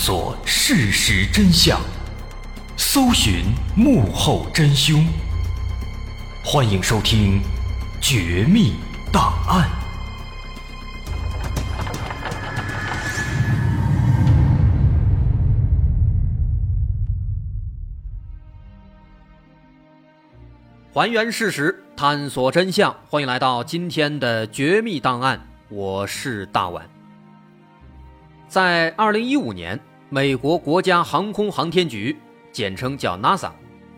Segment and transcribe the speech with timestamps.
[0.00, 1.80] 索事实真相，
[2.76, 3.46] 搜寻
[3.76, 5.04] 幕后真凶。
[6.44, 7.40] 欢迎收听
[8.00, 8.74] 《绝密
[9.12, 9.68] 档案》。
[20.94, 22.94] 还原事实，探索真相。
[23.10, 26.88] 欢迎来到今天的《绝密档案》，我是大碗。
[28.48, 29.78] 在二零一五年，
[30.10, 32.16] 美国国家航空航天局，
[32.50, 33.50] 简称叫 NASA，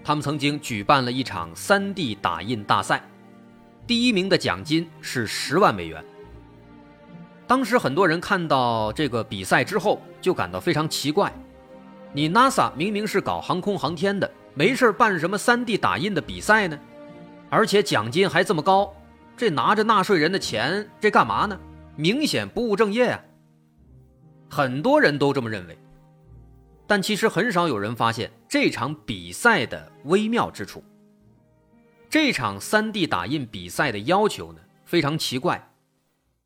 [0.02, 3.00] 他们曾经举办了一场 3D 打印大赛，
[3.86, 6.04] 第一名的奖金是十万美元。
[7.46, 11.32] 当时很多人看到这个比赛之后，就感到非常奇怪：
[12.12, 16.76] 你 NASA 明明是搞航空航天的，没事办什么 3D 打印的比赛呢？
[17.50, 18.92] 而且奖金还这么高，
[19.36, 21.56] 这拿着纳税人的钱，这干嘛呢？
[21.94, 23.20] 明显不务正业啊！
[24.48, 25.78] 很多人都这么认为，
[26.90, 30.82] 但其实很少有人发现这场比赛的微妙之处。
[32.08, 35.72] 这场 3D 打印比赛的要求呢非常奇怪，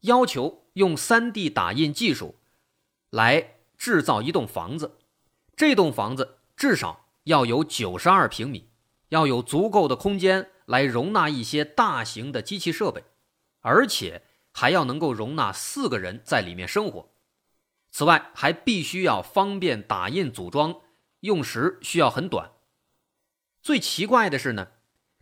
[0.00, 2.34] 要求用 3D 打印技术
[3.08, 4.98] 来制造一栋房子，
[5.56, 8.68] 这栋房子至少要有92平米，
[9.08, 10.50] 要有足够的空间。
[10.66, 13.02] 来容纳一些大型的机器设备，
[13.60, 14.20] 而且
[14.52, 17.13] 还要能够容纳四个人在里面生活。
[17.96, 20.80] 此外，还必须要方便打印组装，
[21.20, 22.50] 用时需要很短。
[23.62, 24.72] 最奇怪的是呢，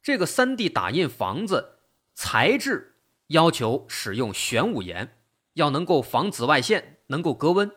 [0.03, 1.81] 这个 3D 打印房子
[2.15, 5.19] 材质要求使用玄武岩，
[5.53, 7.71] 要能够防紫外线，能够隔温。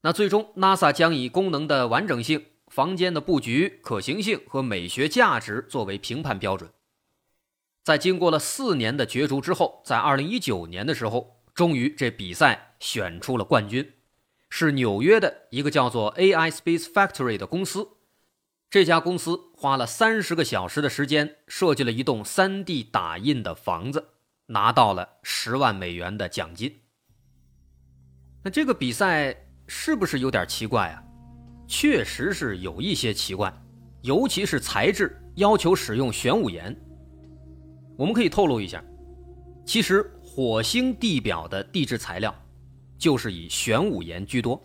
[0.00, 2.46] 那最终，NASA 将以功能的完整性。
[2.68, 6.72] 房间的布局、可行性和美学价值作为评判标准，
[7.82, 13.92] 在经过了四年的角逐之后，在二零一九年的时候，终于这比赛选出了冠军，
[14.48, 17.86] 是纽约的一个叫做 AI Space Factory 的公司。
[18.68, 24.08] 这家公司花了三十个小时的时间，设计了一栋 3D 打印的房子，
[24.46, 26.80] 拿到了十万美元的奖金。
[28.42, 29.36] 那这个比赛
[29.66, 31.02] 是不是有点奇怪啊？
[31.66, 33.52] 确实是有一些奇怪，
[34.02, 36.74] 尤其是材质要求使用玄武岩。
[37.96, 38.82] 我们可以透露一下，
[39.66, 42.34] 其实火星地表的地质材料
[43.00, 44.62] 就是以玄武岩居多。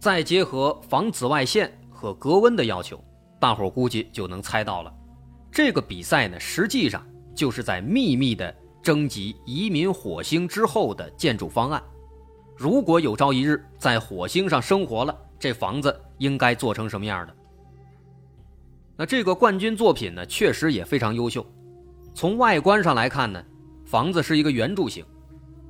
[0.00, 3.02] 再结合防紫外线和隔温的要求，
[3.38, 4.92] 大伙估计就能猜到了。
[5.52, 11.82] 这个比赛呢，实际上就是在秘密的征集移民火星之后的建筑方案。
[12.56, 17.36] 如果有朝一日在火星上生活了，这房子应该做成什么样的？
[18.96, 21.44] 那这个冠军作品呢，确实也非常优秀。
[22.14, 23.44] 从外观上来看呢，
[23.84, 25.04] 房子是一个圆柱形，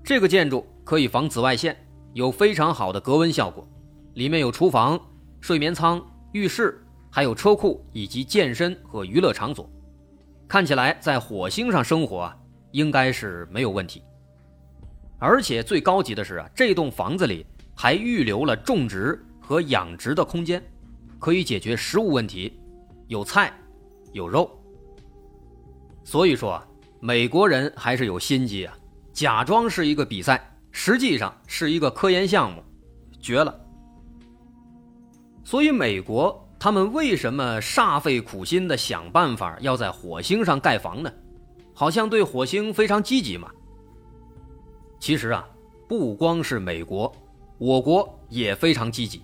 [0.04, 1.76] 这个建筑可以防紫外线，
[2.14, 3.68] 有非常好的隔温效果。
[4.14, 4.98] 里面有厨房、
[5.40, 6.80] 睡眠舱、浴室，
[7.10, 9.68] 还有车库以及健身和娱乐场所。
[10.46, 12.36] 看起来在火星上生活啊，
[12.70, 14.00] 应该是没有问题。
[15.18, 17.44] 而且最高级的是啊，这栋房子里
[17.74, 19.20] 还预留了种植。
[19.48, 20.60] 和养殖的空间，
[21.20, 22.58] 可以解决食物问题，
[23.06, 23.52] 有菜，
[24.10, 24.50] 有肉。
[26.02, 26.66] 所以说啊，
[26.98, 28.76] 美国人还是有心机啊，
[29.12, 32.62] 假装是一个比赛，实际上是一个科研项目，
[33.18, 33.58] 绝了。
[35.42, 41.10] 所以美国他们为什么煞费苦心的想办法要在火星上盖房呢？
[41.72, 43.50] 好像对火星非常积极嘛。
[45.00, 45.48] 其实啊，
[45.88, 47.10] 不光是美国，
[47.56, 49.22] 我国也非常积极。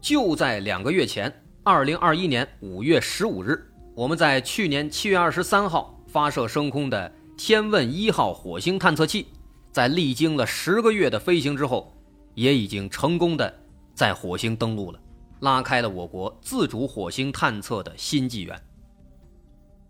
[0.00, 3.60] 就在两个月前，二零二一年五月十五日，
[3.96, 9.26] 我们在去年七月二十三号发射升空的天问一号火星探测器，
[9.72, 11.96] 在历经了十个月的飞行之后，
[12.34, 13.52] 也已经成功的
[13.94, 15.00] 在火星登陆了，
[15.40, 18.60] 拉开了我国自主火星探测的新纪元。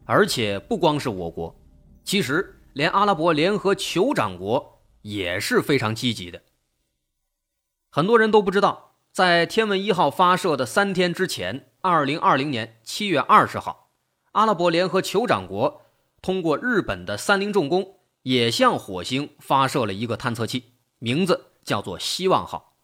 [0.04, 1.54] 而且不光是我国，
[2.04, 6.42] 其实连阿拉伯联合酋长国也是非常积极的。
[7.90, 8.88] 很多人都不知道。
[9.12, 13.90] 在天问一号发射的三天之前，二零二零年七月二十号，
[14.32, 15.82] 阿拉伯联合酋长国
[16.22, 22.76] 通过日本的三菱重工，也向火星发射了一个探测器，名字叫做“希望号”。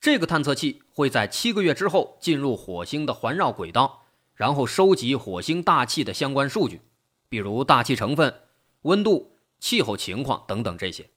[0.00, 4.04] 这个探测器会在七个月之后进入火星的环绕轨道，
[4.34, 6.80] 然后收集火星大气的相关数据，
[7.28, 8.42] 比如大气成分、
[8.82, 11.10] 温度、气候情况等等这些。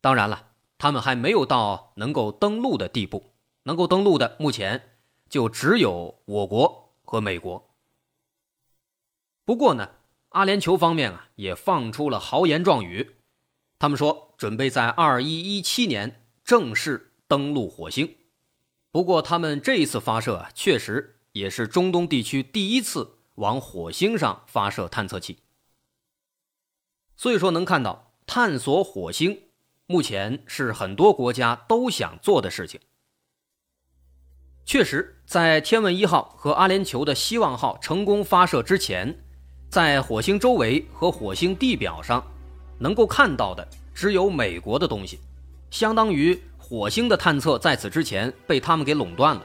[0.00, 0.50] 当然了。
[0.76, 3.32] 他们还没有到能够登陆的地步，
[3.62, 4.96] 能够登陆的目前
[5.30, 7.70] 就只有我国和美国。
[9.46, 9.88] 不过呢，
[10.34, 13.18] 阿联酋方面啊也放出了豪言壮语，
[13.78, 18.16] 他们说准备在二一一七年正式登陆火星。
[18.90, 25.38] 不过，他们这一次发射啊，确实也是中东地区第一次往火星上发射探测器。
[27.16, 29.40] 所以说，能看到探索火星，
[29.86, 32.80] 目前是很多国家都想做的事情。
[34.64, 39.23] 确实，在天问一号和阿联酋的希望号成功发射之前，
[39.74, 42.24] 在火星周围和火星地表上，
[42.78, 45.18] 能够看到的只有美国的东西，
[45.68, 49.42] 相当于火星的探测在此之前被他们给垄断了。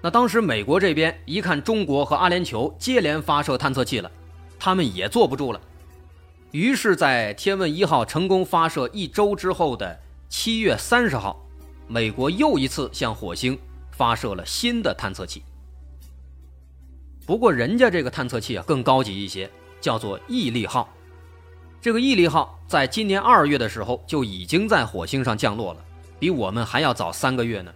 [0.00, 4.08] 那当时美国这边一看中国和阿联酋接连发射探测器了，
[4.60, 5.60] 他们也坐不住了，
[6.52, 9.98] 于是，在天问一号成功发射一周之后的
[10.28, 11.44] 七月三十号，
[11.88, 13.58] 美国又一次向火星。
[13.90, 15.42] 发射了新的探测器，
[17.30, 19.48] 不过人家这个探测器啊更高级一些，
[19.80, 20.92] 叫做毅力号。
[21.80, 25.84] 这个毅力号在今年二月的时候就已经在火星上降落了，
[26.18, 27.72] 比我们还要早三个月呢。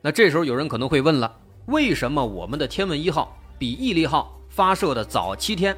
[0.00, 1.36] 那这时候有人可能会问了，
[1.66, 5.76] 为什么我们的天问一号比毅力号发射的早七天，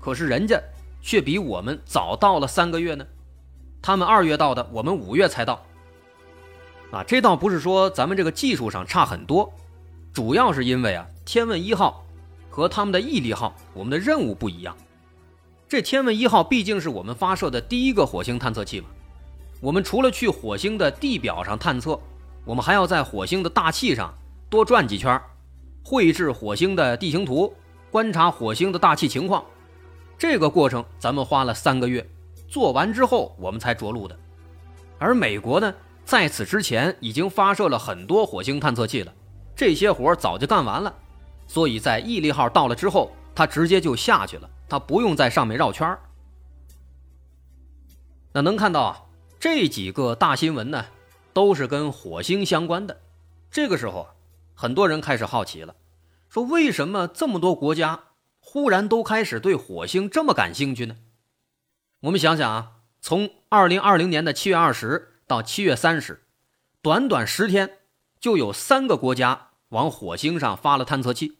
[0.00, 0.60] 可是人家
[1.00, 3.06] 却比我们早到了三个月呢？
[3.80, 5.64] 他们二月到的，我们五月才到。
[6.90, 9.52] 啊，这倒不是说咱们这个技术上差很多，
[10.12, 12.04] 主要是因为啊，天问一号
[12.48, 14.76] 和他们的毅力号，我们的任务不一样。
[15.68, 18.88] 这天问一号毕竟是我们发射的第一个火星探测器嘛，
[19.60, 21.98] 我们除了去火星的地表上探测，
[22.44, 24.12] 我们还要在火星的大气上
[24.48, 25.20] 多转几圈，
[25.84, 27.54] 绘制火星的地形图，
[27.90, 29.44] 观察火星的大气情况。
[30.18, 32.04] 这个过程咱们花了三个月，
[32.48, 34.18] 做完之后我们才着陆的。
[34.98, 35.72] 而美国呢？
[36.02, 39.14] 在此之前，已经发射了很多火星探测器了，
[39.60, 40.90] 这些活早就干完了，
[41.46, 45.98] 所以在毅力号到了之后，他直接就下去了，他不用在上面绕圈
[48.32, 49.02] 那能看到啊，
[49.38, 50.86] 这几个大新闻呢，
[51.34, 53.02] 都是跟火星相关的。
[53.50, 54.08] 这个时候啊，
[54.54, 55.74] 很多人开始好奇了，
[56.30, 58.04] 说为什么这么多国家
[58.38, 60.96] 忽然都开始对火星这么感兴趣呢？
[62.00, 65.18] 我们想想啊，从二零二零年的七月二十。
[65.26, 66.24] 到七月三十，
[66.80, 67.78] 短短十天，
[68.18, 71.38] 就有三个国家往火星上发了探测器。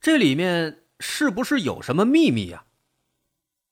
[0.00, 2.64] 这里面是不是有什么秘密呀？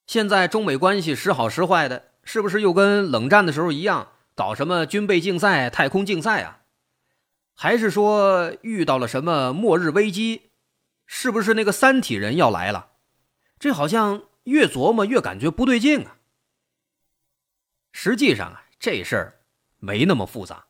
[0.06, 6.62] 现在中美关系时好时坏的，是不是又跟冷战的时候一样，搞什么军备竞赛、太空竞赛啊？
[7.54, 10.50] 还是说遇到了什么末日危机？
[11.06, 12.90] 是不是那个三体人要来了？
[13.58, 16.18] 这好像越琢磨越感觉不对劲啊。
[17.92, 18.64] 实际上啊。
[18.80, 19.40] 这事儿
[19.76, 20.64] 没那么复杂。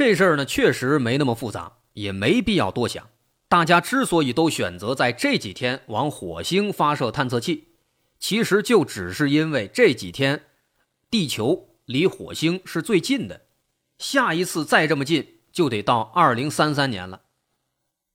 [0.00, 3.06] 这事儿呢，确实没那么复杂，也没必要多想。
[3.50, 7.74] 大家之所以都选择在这几天往火星发射探测器，
[8.18, 10.46] 其实就只是因为这几天
[11.10, 13.42] 地球离火星是最近的，
[13.98, 17.20] 下一次再这么近就得到二零三三年了。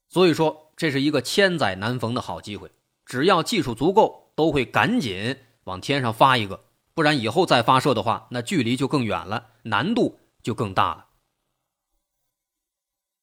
[0.09, 0.63] 所以说。
[0.75, 2.69] 这是一个千载难逢的好机会，
[3.05, 11.04] 只要技术足够，都会赶紧往天上发一个，不然以后再发射的话，那距离就更远了，难度就更大了。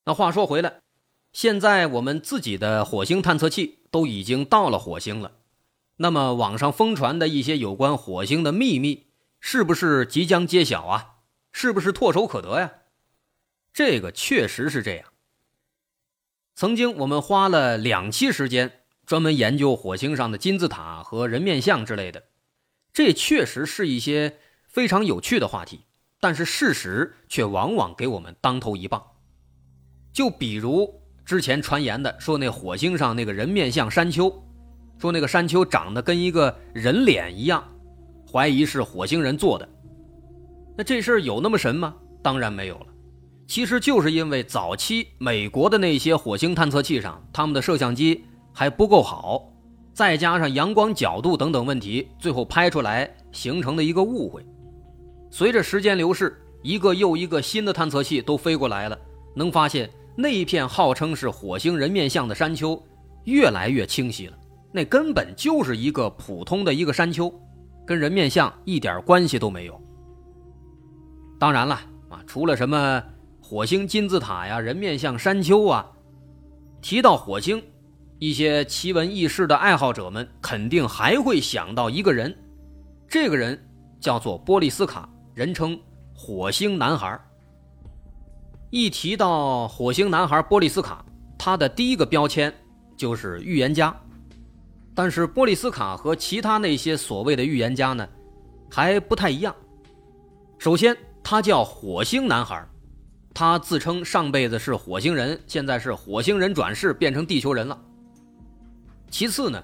[0.04, 0.80] 那话说回来，
[1.32, 5.32] 现在我们自己的火星探测器都已经到了火星了，
[5.96, 9.06] 那么网上疯传的一些有关火星的秘密，
[9.38, 11.18] 是不是即将揭晓啊？
[11.52, 12.72] 是不是唾手可得呀？
[13.72, 15.06] 这个确实是这样。
[16.56, 22.24] 曾经我们花了两期时间专门研究火星上的金字塔和人面像之类的，
[22.92, 25.84] 这确实是一些非常有趣的话题，
[26.18, 29.06] 但是事实却往往给我们当头一棒。
[30.12, 30.92] 就比如
[31.24, 34.32] 之前传言的说那火星上那个人面像山丘，
[34.98, 37.62] 说那个山丘长得跟一个人脸一样，
[38.30, 39.68] 怀疑是火星人做的。
[40.76, 41.94] 那这事儿有那么神吗？
[42.22, 42.86] 当然没有了。
[43.46, 49.52] 其实就是因为早期美国的那些火星探测器上，他们的摄像机还不够好，
[49.92, 54.44] 再加上阳光角度等等问题，最后拍出来形成的一个误会。
[55.30, 58.98] 随着时间流逝，一个又一个新的探测器都飞过来了，
[59.34, 62.80] 能发现那一片号称是火星人面像的山丘
[63.24, 64.38] 越来越清晰了，
[64.72, 67.32] 那根本就是一个普通的一个山丘，
[67.86, 69.80] 跟人面像一点关系都没有。
[71.38, 71.74] 当然了
[72.08, 73.02] 啊，除了什么。
[73.44, 75.84] 火星金字塔呀，人面像山丘啊，
[76.80, 77.62] 提到火星，
[78.18, 82.34] 一些奇闻异事的爱好者们肯定还会想到一个人，
[83.06, 83.60] 这个人
[84.00, 85.78] 叫做波利斯卡，人称
[86.14, 87.20] 火星男孩。
[88.74, 91.04] 一提到火星男孩波利斯卡，
[91.38, 92.50] 他的第一个标签
[92.96, 93.94] 就是预言家。
[94.94, 98.08] 但是波利斯卡和其他那些所谓的预言家呢，
[98.70, 99.54] 还不太一样。
[100.56, 102.66] 首先，他叫火星男孩，
[103.34, 107.78] 他自称上辈子是火星人，现在是火星人转世变成地球人了。
[109.10, 109.62] 其次呢，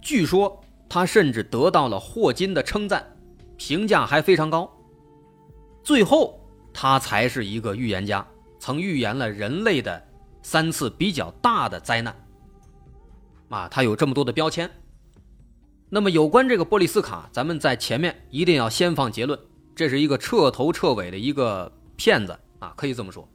[0.00, 3.06] 据说他甚至得到了霍金的称赞，
[3.56, 4.68] 评价还非常高。
[5.84, 6.40] 最后，
[6.74, 8.26] 他才是一个预言家，
[8.62, 10.00] 曾预言了人类的
[10.40, 12.14] 三次比较大的灾难。
[13.48, 14.70] 啊，他有这么多的标签。
[15.90, 19.36] 那么，有关这个波利斯卡，咱们在前面一定要先放结论。
[19.74, 23.28] 这是一个彻头彻尾的一个骗子啊，可以这么说。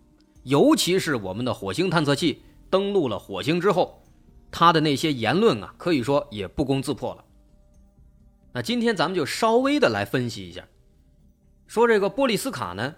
[0.44, 4.02] 尤其是我们的火星探测器登陆了火星之后，
[4.50, 7.26] 他的那些言论啊，可以说也不攻自破了。
[8.54, 10.66] 那今天咱们就稍微的来分析一下，
[11.68, 12.96] 说这个波利斯卡呢，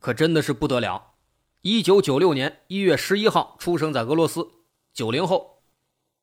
[0.00, 1.12] 可真的是不得了。
[1.68, 4.50] 一九九六年一月十一号出生在俄罗斯，
[4.94, 5.64] 九零后。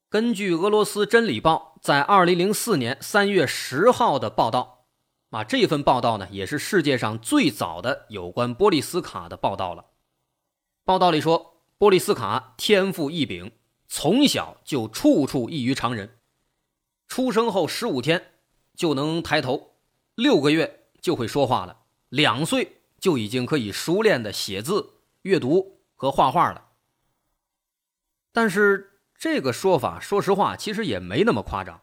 [0.08, 4.86] 根据俄罗斯《真理报》在二零零四年三月十号的报道。
[5.32, 9.88] 啊，这份报道呢，也是世界上最早的有关波利斯卡的报道了。
[10.86, 13.52] 报道里说，波利斯卡天赋异禀，
[13.90, 16.20] 从小就处处异于常人。
[17.10, 18.32] 出生后十五天
[18.78, 19.74] 就能抬头，
[20.16, 24.93] 六个月就会说话了，两岁就已经可以熟练的写字、
[25.24, 26.70] 阅读和画画了。
[28.32, 31.82] 但是这个说法，说实话，其实也没那么夸张。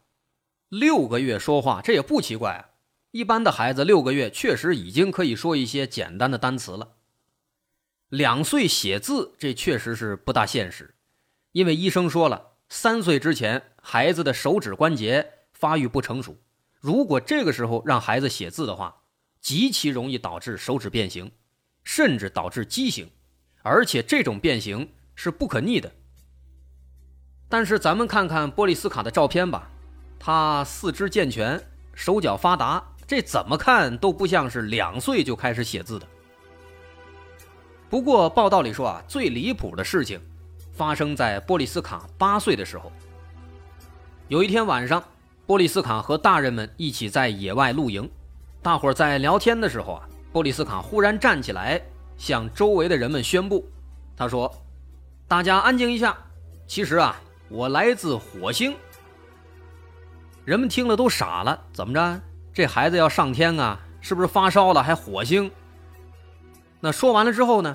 [0.68, 2.70] 六个月说话，这也不奇怪啊。
[3.10, 6.96] 一般的孩子六个月确实已经可以说一些简单的单词了。
[8.08, 10.94] 两岁写字，这确实是不大现实，
[11.52, 16.36] 因为医生说了，三岁之前孩子的手指关节发育不成熟，
[16.78, 19.02] 如果这个时候让孩子写字的话，
[19.40, 21.32] 极其容易导致手指变形，
[21.82, 23.10] 甚至导致畸形，
[23.62, 25.90] 而且这种变形是不可逆的。
[27.48, 29.68] 但是咱们看看波利斯卡的照片吧，
[30.18, 31.60] 他四肢健全，
[31.94, 32.82] 手脚发达。
[33.06, 36.06] 这怎么看都不像是两岁就开始写字的。
[37.88, 40.20] 不过报道里说啊，最离谱的事情
[40.72, 42.92] 发生在波利斯卡八岁的时候。
[44.28, 45.02] 有一天晚上，
[45.44, 48.08] 波利斯卡和大人们一起在野外露营，
[48.62, 51.82] 大伙在聊天的时候啊，波利斯卡忽然站起来，
[52.20, 53.66] 向周围的人们宣布
[54.14, 54.54] ：“他说，
[55.26, 56.14] 大家安静一下，
[56.66, 58.76] 其实啊，我来自火星。”
[60.44, 62.20] 人们听了都傻了，怎么着？
[62.52, 65.50] 这孩子要上天啊，是不是发烧了还火星？
[66.78, 67.74] 那说完了之后呢，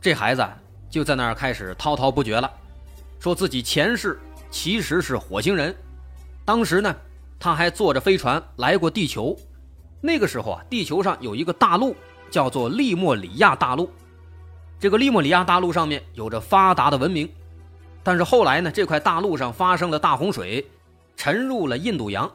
[0.00, 0.42] 这孩子
[0.88, 2.50] 就在那儿开始滔滔不绝了，
[3.20, 4.18] 说自己前世
[4.50, 5.76] 其实是火星人，
[6.46, 6.96] 当时呢
[7.38, 9.36] 他还坐着飞船来过地球，
[10.00, 11.94] 那个时候啊地球上有一个大陆
[12.32, 13.90] 叫做利莫里亚大陆，
[14.80, 17.30] 这个利莫里亚大陆上面有着发达的文明，
[18.02, 20.66] 但是后来呢这块大陆上发生了大洪水，
[21.14, 22.28] 沉入了印度洋。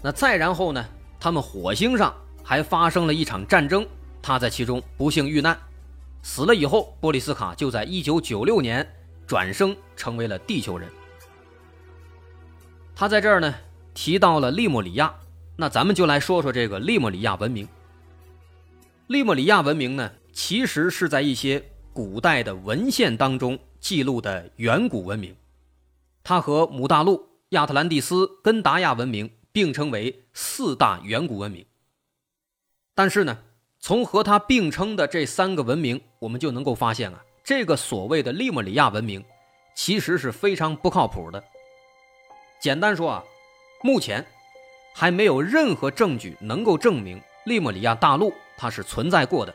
[0.00, 0.86] 那再然后呢？
[1.18, 3.84] 他们火星上还发生了一场战争，
[4.22, 5.58] 他在其中不幸遇难，
[6.22, 8.86] 死了以后，波利斯卡就在1996年
[9.26, 10.88] 转生成为了地球人。
[12.94, 13.54] 他在这儿呢
[13.92, 15.12] 提到了利莫里亚，
[15.56, 17.66] 那咱们就来说说这个利莫里亚文明。
[19.06, 25.34] 利莫里亚文明呢，其实是在一些古代的文献当中记录的远古文明，
[26.22, 29.30] 它和姆大陆、亚特兰蒂斯、根达亚文明。
[29.54, 31.64] 并称为四大远古文明。
[32.92, 33.38] 但是呢，
[33.78, 39.24] 从和它并称的这三个文明，我们就能够发现啊，这个所谓的利莫里亚文明，
[39.76, 41.40] 其实是非常不靠谱的。
[42.60, 43.24] 简单说啊，
[43.84, 44.26] 目前
[44.92, 49.54] 还没有任何证据能够证明利莫里亚大陆它是存在过的，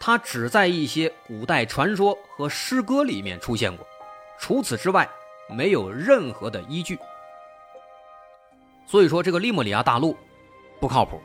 [0.00, 3.86] 它只在一些古代传说和诗歌里面出现过，
[4.38, 5.08] 除此之外，
[5.48, 6.98] 没有任何的依据。
[8.86, 10.16] 所以说，这个利莫里亚大陆
[10.80, 11.20] 不靠谱。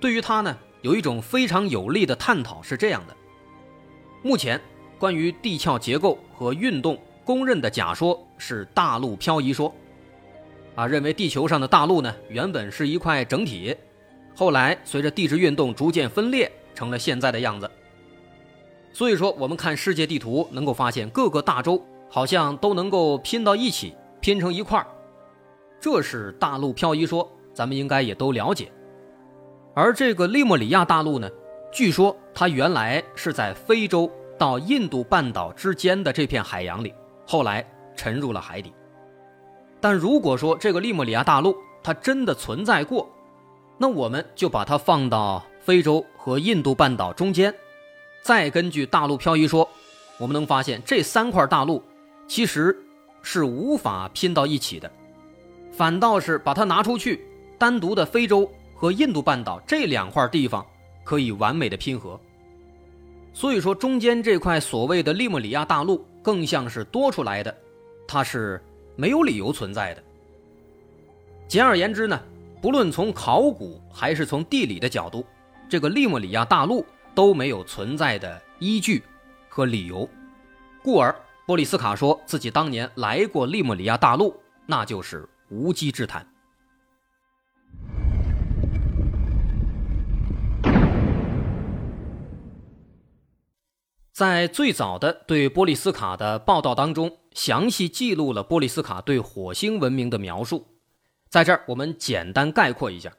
[0.00, 3.14] 对于它呢，有一种非常有力的探讨是这样的：
[4.22, 4.60] 目前
[4.98, 9.72] 关于地壳结构和运动公认的假说是大陆漂移说，
[10.74, 13.76] 啊，认为地球上的大陆呢原本是一块整体，
[14.34, 17.70] 后来随着地质运动逐渐分裂成了现在的样子。
[18.92, 24.86] 所以说，我们看世界地图能够发现各个大洲好像都能够拼到一起，拼成一块儿。
[25.80, 28.70] 这是大陆漂移说，咱们应该也都了解。
[29.74, 31.30] 而这个利莫里亚大陆呢，
[31.72, 36.92] 据说它原来是在非洲到印度半岛之间的这片海洋里，
[37.26, 38.72] 后来沉入了海底。
[39.80, 43.08] 但如果说这个利莫里亚大陆它真的存在过，
[43.82, 47.52] 那我们就把它放到非洲和印度半岛中间，
[48.22, 49.68] 再根据大陆漂移说，
[50.18, 51.82] 我们能发现这三块大陆
[52.28, 52.80] 其实
[53.22, 54.88] 是无法拼到一起的。
[55.72, 57.26] 反倒是把它拿出去，
[57.58, 60.64] 单独的非洲和印度半岛这两块地方
[61.02, 62.20] 可以完美的拼合。
[63.32, 67.52] 所以说，中间这块所谓的利莫里亚大陆更像是多出来的，
[68.06, 68.62] 它是
[68.94, 70.02] 没有理由存在的。
[71.48, 72.22] 简而言之呢，
[72.62, 75.26] 不论从考古还是从地理的角度，
[75.68, 79.02] 这个利莫里亚大陆都没有存在的依据
[79.48, 80.08] 和理由，
[80.80, 81.12] 故而
[81.44, 84.32] 波利斯卡说自己当年来过利莫里亚大陆，
[84.64, 86.24] 那就是无稽之谈。
[94.12, 100.68] 在最早的对波利斯卡的报道当中，详细记录了波利斯卡对火星文明的描述。
[101.32, 103.14] 在这儿，我们简单概括一下。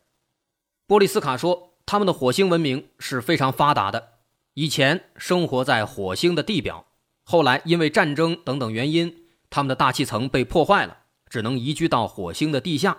[0.86, 4.20] 波利斯卡说，他们的火星文明是非常发达的，
[4.54, 6.86] 以前生活在火星的地表，
[7.24, 10.96] 后来因为战争等等原因，他们的大气层被破坏了，
[11.28, 12.96] 只能移居到火星的地下。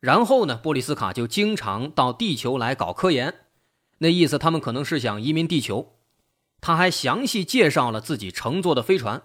[0.00, 3.34] 然后呢，波利斯卡就经常到地球来搞科研，
[3.98, 5.98] 那意思他们可能是想移民地球。
[6.62, 9.20] 他还详细介绍了自己乘坐的飞船，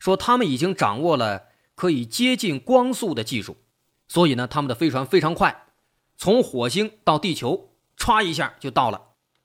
[0.00, 1.44] 说他们已经掌握了
[1.76, 3.58] 可以接近光速的技术，
[4.08, 5.64] 所以呢，他们的飞船非常快，
[6.16, 9.00] 从火星到地球，歘一下就到了，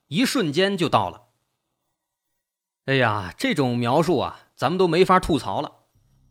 [0.08, 1.22] 一瞬间就到了。
[2.86, 5.70] 哎呀，这种描述啊，咱们都没法吐槽了。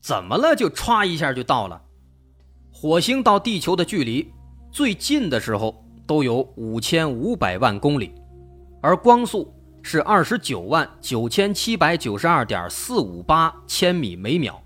[0.01, 0.55] 怎么了？
[0.55, 1.81] 就歘一下就到了？
[2.71, 4.31] 火星到地球的距离
[4.71, 8.13] 最近的时候都有五千五百万公里，
[8.81, 9.53] 而光速。
[9.83, 14.61] 是二十九万九千七百九十二点四五八千米每秒，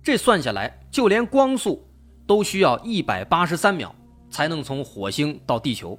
[0.00, 1.84] 这算下来，就连光速
[2.26, 3.94] 都需要一百八十三秒
[4.30, 5.98] 才能从火星到地球，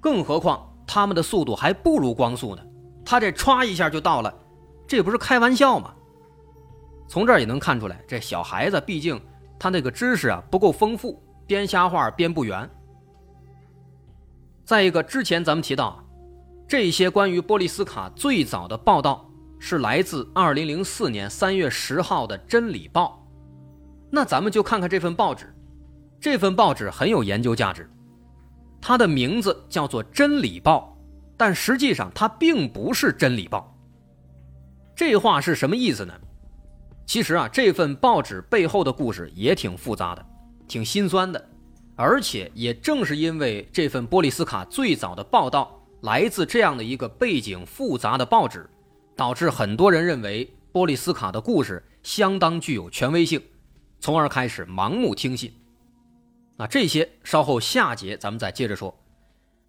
[0.00, 2.62] 更何况他们的速度还不如光速呢？
[3.04, 4.32] 他这歘一下就到了，
[4.86, 5.94] 这不是开玩笑吗？
[7.08, 9.20] 从这儿也能看出来，这小孩子毕竟
[9.58, 12.68] 他那个知识啊不够丰富，编瞎话编不圆。
[14.64, 15.98] 再一个，之前咱们提到。
[16.68, 23.21] 这些关于波利斯卡最早的报道是来自2004年3月10号的《真理报》，
[24.14, 25.52] 那咱们就看看这份报纸。
[26.20, 27.90] 这份报纸很有研究价值，
[28.78, 30.94] 它的名字叫做《真理报》，
[31.34, 33.74] 但实际上它并不是《真理报》。
[34.94, 36.12] 这话是什么意思呢？
[37.06, 40.24] 其实啊，这份报纸背后的故事也挺复杂的，
[40.68, 41.42] 挺心酸的，
[41.96, 45.78] 而且也正是因为这份波利斯卡最早的报道。
[46.02, 48.68] 来自这样的一个背景复杂的报纸，
[49.16, 53.40] 导致很多人认为波利斯卡的故事相当具有权威性，
[54.02, 55.54] 从而开始盲目听信。
[56.56, 58.92] 那这些稍后下节咱们再接着说。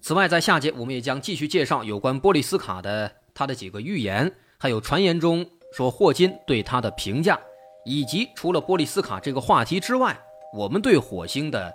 [0.02, 7.40] 此外，在下节我们也将继续介绍有关波利斯卡的他的几个预言，还有传言中说霍金对他的评价，
[7.86, 10.20] 以及除了波利斯卡这个话题之外，
[10.52, 11.72] 我们对火星的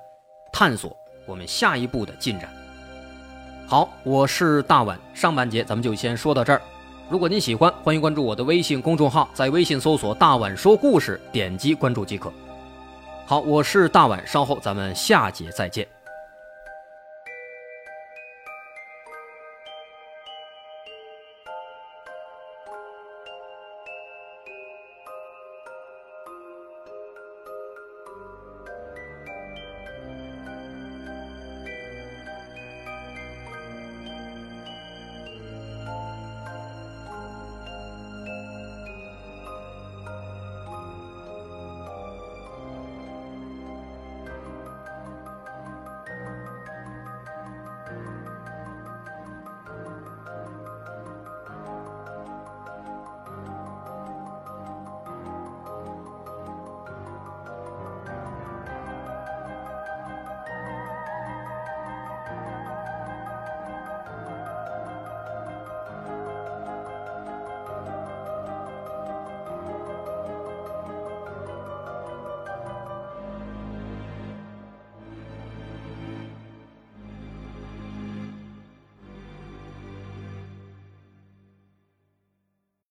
[0.52, 0.94] 探索，
[1.26, 2.52] 我们下一步的进展。
[3.68, 4.98] 好，我是大碗。
[5.14, 6.60] 上半节咱们就先说到这儿。
[7.08, 12.32] 如果您喜欢，欢迎关注我的微信公众号，在微信搜索“大碗说故事”，点击关注即可。
[13.28, 15.86] 好，我是大碗，稍后咱们下节再见。